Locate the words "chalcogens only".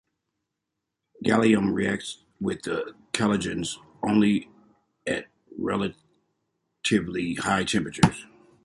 3.13-4.49